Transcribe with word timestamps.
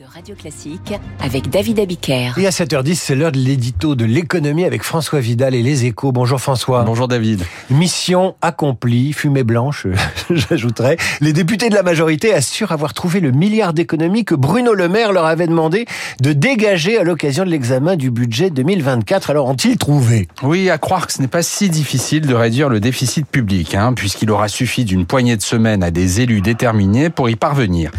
de 0.00 0.04
Radio 0.06 0.34
Classique 0.34 0.94
avec 1.22 1.50
David 1.50 1.78
Abiker. 1.78 2.32
Et 2.38 2.46
à 2.46 2.50
7h10, 2.50 2.94
c'est 2.94 3.14
l'heure 3.14 3.32
de 3.32 3.38
l'édito 3.38 3.94
de 3.94 4.06
l'économie 4.06 4.64
avec 4.64 4.82
François 4.82 5.20
Vidal 5.20 5.54
et 5.54 5.62
les 5.62 5.84
échos. 5.84 6.10
Bonjour 6.10 6.40
François. 6.40 6.84
Bonjour 6.84 7.06
David. 7.06 7.42
Mission 7.68 8.34
accomplie, 8.40 9.12
fumée 9.12 9.42
blanche, 9.42 9.86
j'ajouterais. 10.30 10.96
Les 11.20 11.34
députés 11.34 11.68
de 11.68 11.74
la 11.74 11.82
majorité 11.82 12.32
assurent 12.32 12.72
avoir 12.72 12.94
trouvé 12.94 13.20
le 13.20 13.30
milliard 13.30 13.74
d'économies 13.74 14.24
que 14.24 14.34
Bruno 14.34 14.72
Le 14.72 14.88
Maire 14.88 15.12
leur 15.12 15.26
avait 15.26 15.46
demandé 15.46 15.84
de 16.22 16.32
dégager 16.32 16.98
à 16.98 17.04
l'occasion 17.04 17.44
de 17.44 17.50
l'examen 17.50 17.96
du 17.96 18.10
budget 18.10 18.48
2024. 18.48 19.28
Alors 19.28 19.48
ont-ils 19.48 19.76
trouvé? 19.76 20.28
Oui, 20.42 20.70
à 20.70 20.78
croire 20.78 21.08
que 21.08 21.12
ce 21.12 21.20
n'est 21.20 21.28
pas 21.28 21.42
si 21.42 21.68
difficile 21.68 22.26
de 22.26 22.34
réduire 22.34 22.70
le 22.70 22.80
déficit 22.80 23.26
public, 23.26 23.74
hein, 23.74 23.92
puisqu'il 23.92 24.30
aura 24.30 24.48
suffi 24.48 24.86
d'une 24.86 25.04
poignée 25.04 25.36
de 25.36 25.42
semaines 25.42 25.82
à 25.82 25.90
des 25.90 26.22
élus 26.22 26.40
déterminés 26.40 27.10
pour 27.10 27.28
y 27.28 27.36
parvenir. 27.36 27.90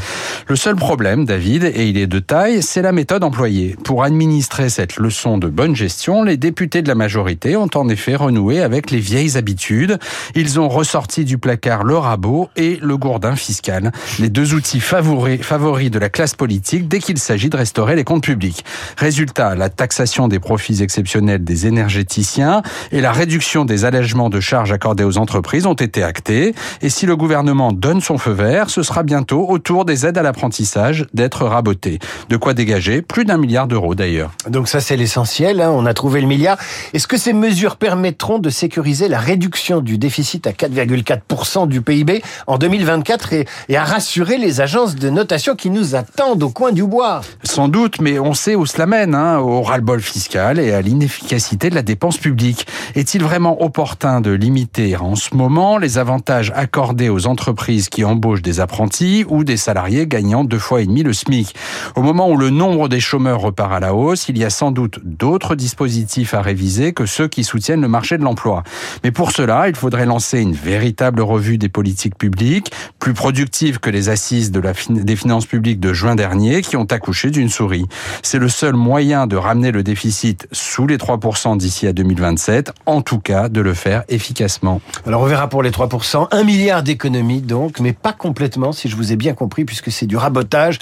Le 0.51 0.57
seul 0.57 0.75
problème, 0.75 1.23
David, 1.23 1.63
et 1.63 1.87
il 1.87 1.97
est 1.97 2.07
de 2.07 2.19
taille, 2.19 2.61
c'est 2.61 2.81
la 2.81 2.91
méthode 2.91 3.23
employée. 3.23 3.77
Pour 3.85 4.03
administrer 4.03 4.67
cette 4.67 4.97
leçon 4.97 5.37
de 5.37 5.47
bonne 5.47 5.77
gestion, 5.77 6.23
les 6.23 6.35
députés 6.35 6.81
de 6.81 6.89
la 6.89 6.95
majorité 6.95 7.55
ont 7.55 7.69
en 7.73 7.87
effet 7.87 8.17
renoué 8.17 8.59
avec 8.59 8.91
les 8.91 8.99
vieilles 8.99 9.37
habitudes. 9.37 9.97
Ils 10.35 10.59
ont 10.59 10.67
ressorti 10.67 11.23
du 11.23 11.37
placard 11.37 11.85
le 11.85 11.95
rabot 11.95 12.49
et 12.57 12.77
le 12.81 12.97
gourdin 12.97 13.37
fiscal, 13.37 13.93
les 14.19 14.27
deux 14.27 14.53
outils 14.53 14.81
favoris, 14.81 15.89
de 15.89 15.99
la 15.99 16.09
classe 16.09 16.35
politique 16.35 16.89
dès 16.89 16.99
qu'il 16.99 17.17
s'agit 17.17 17.49
de 17.49 17.55
restaurer 17.55 17.95
les 17.95 18.03
comptes 18.03 18.25
publics. 18.25 18.65
Résultat, 18.97 19.55
la 19.55 19.69
taxation 19.69 20.27
des 20.27 20.39
profits 20.39 20.83
exceptionnels 20.83 21.45
des 21.45 21.65
énergéticiens 21.65 22.61
et 22.91 22.99
la 22.99 23.13
réduction 23.13 23.63
des 23.63 23.85
allègements 23.85 24.29
de 24.29 24.41
charges 24.41 24.73
accordées 24.73 25.05
aux 25.05 25.17
entreprises 25.17 25.65
ont 25.65 25.75
été 25.75 26.03
actés. 26.03 26.53
Et 26.81 26.89
si 26.89 27.05
le 27.05 27.15
gouvernement 27.15 27.71
donne 27.71 28.01
son 28.01 28.17
feu 28.17 28.33
vert, 28.33 28.69
ce 28.69 28.83
sera 28.83 29.03
bientôt 29.03 29.47
au 29.47 29.57
tour 29.57 29.85
des 29.85 30.05
aides 30.05 30.17
à 30.17 30.21
l'apprentissage 30.41 31.05
d'être 31.13 31.45
raboté. 31.45 31.99
De 32.29 32.35
quoi 32.35 32.55
dégager 32.55 33.03
plus 33.03 33.25
d'un 33.25 33.37
milliard 33.37 33.67
d'euros 33.67 33.93
d'ailleurs. 33.93 34.31
Donc 34.49 34.67
ça 34.67 34.79
c'est 34.79 34.97
l'essentiel, 34.97 35.61
hein. 35.61 35.69
on 35.71 35.85
a 35.85 35.93
trouvé 35.93 36.19
le 36.19 36.25
milliard. 36.25 36.57
Est-ce 36.93 37.07
que 37.07 37.17
ces 37.17 37.33
mesures 37.33 37.75
permettront 37.75 38.39
de 38.39 38.49
sécuriser 38.49 39.07
la 39.07 39.19
réduction 39.19 39.81
du 39.81 39.99
déficit 39.99 40.47
à 40.47 40.51
4,4% 40.51 41.67
du 41.67 41.83
PIB 41.83 42.23
en 42.47 42.57
2024 42.57 43.33
et, 43.33 43.45
et, 43.69 43.77
à 43.77 43.83
rassurer 43.83 44.39
les 44.39 44.61
agences 44.61 44.95
de 44.95 45.11
notation 45.11 45.55
qui 45.55 45.69
nous 45.69 45.93
attendent 45.93 46.41
au 46.41 46.49
coin 46.49 46.71
du 46.71 46.85
bois? 46.85 47.21
Sans 47.43 47.67
doute, 47.67 48.01
mais 48.01 48.17
on 48.17 48.33
sait 48.33 48.55
où 48.55 48.65
cela 48.65 48.87
mène, 48.87 49.13
hein, 49.13 49.37
au 49.37 49.61
ras-le-bol 49.61 50.01
fiscal 50.01 50.59
et 50.59 50.73
à 50.73 50.81
l'inefficacité 50.81 51.69
de 51.69 51.75
la 51.75 51.83
dépense 51.83 52.17
publique. 52.17 52.65
Est-il 52.95 53.21
vraiment 53.21 53.61
opportun 53.61 54.21
de 54.21 54.31
limiter 54.31 54.95
en 54.95 55.15
ce 55.15 55.35
moment 55.35 55.77
les 55.77 55.99
avantages 55.99 56.51
accordés 56.55 57.09
aux 57.09 57.27
entreprises 57.27 57.89
qui 57.89 58.03
embauchent 58.03 58.41
des 58.41 58.59
apprentis 58.59 59.23
ou 59.27 59.43
des 59.43 59.57
salariés 59.57 60.07
gagnant 60.07 60.30
deux 60.43 60.59
fois 60.59 60.81
et 60.81 60.85
demi 60.85 61.03
le 61.03 61.13
SMIC 61.13 61.53
Au 61.95 62.01
moment 62.01 62.29
où 62.29 62.37
le 62.37 62.49
nombre 62.49 62.89
des 62.89 62.99
chômeurs 62.99 63.41
repart 63.41 63.73
à 63.73 63.79
la 63.79 63.93
hausse, 63.93 64.29
il 64.29 64.37
y 64.37 64.43
a 64.43 64.49
sans 64.49 64.71
doute 64.71 64.99
d'autres 65.03 65.55
dispositifs 65.55 66.33
à 66.33 66.41
réviser 66.41 66.93
que 66.93 67.05
ceux 67.05 67.27
qui 67.27 67.43
soutiennent 67.43 67.81
le 67.81 67.87
marché 67.87 68.17
de 68.17 68.23
l'emploi. 68.23 68.63
Mais 69.03 69.11
pour 69.11 69.31
cela, 69.31 69.67
il 69.67 69.75
faudrait 69.75 70.05
lancer 70.05 70.39
une 70.39 70.53
véritable 70.53 71.21
revue 71.21 71.57
des 71.57 71.69
politiques 71.69 72.17
publiques, 72.17 72.71
plus 72.99 73.13
productive 73.13 73.79
que 73.79 73.89
les 73.89 74.09
assises 74.09 74.51
des 74.51 75.15
finances 75.15 75.45
publiques 75.45 75.79
de 75.79 75.93
juin 75.93 76.15
dernier 76.15 76.61
qui 76.61 76.77
ont 76.77 76.85
accouché 76.85 77.29
d'une 77.29 77.49
souris. 77.49 77.85
C'est 78.23 78.39
le 78.39 78.49
seul 78.49 78.75
moyen 78.75 79.27
de 79.27 79.35
ramener 79.35 79.71
le 79.71 79.83
déficit 79.83 80.47
sous 80.51 80.87
les 80.87 80.97
3% 80.97 81.57
d'ici 81.57 81.87
à 81.87 81.93
2027, 81.93 82.71
en 82.85 83.01
tout 83.01 83.19
cas 83.19 83.49
de 83.49 83.61
le 83.61 83.73
faire 83.73 84.03
efficacement. 84.09 84.81
Alors 85.05 85.21
on 85.21 85.25
verra 85.25 85.47
pour 85.47 85.63
les 85.63 85.71
3%, 85.71 86.27
un 86.31 86.43
milliard 86.43 86.83
d'économies 86.83 87.41
donc, 87.41 87.79
mais 87.79 87.93
pas 87.93 88.13
complètement 88.13 88.71
si 88.71 88.89
je 88.89 88.95
vous 88.95 89.11
ai 89.11 89.15
bien 89.15 89.33
compris 89.33 89.65
puisque 89.65 89.91
c'est 89.91 90.07
du 90.11 90.17
rabotage, 90.17 90.77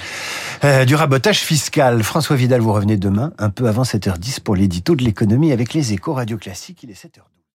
euh, 0.64 0.84
du 0.84 0.96
rabotage 0.96 1.38
fiscal. 1.38 2.02
François 2.02 2.34
Vidal, 2.34 2.60
vous 2.60 2.72
revenez 2.72 2.96
demain, 2.96 3.32
un 3.38 3.48
peu 3.48 3.68
avant 3.68 3.84
7h10 3.84 4.40
pour 4.40 4.56
l'édito 4.56 4.96
de 4.96 5.04
l'économie 5.04 5.52
avec 5.52 5.72
les 5.72 5.92
échos 5.92 6.14
radio 6.14 6.36
classiques. 6.36 6.82
Il 6.82 6.90
est 6.90 7.00
7h12. 7.00 7.39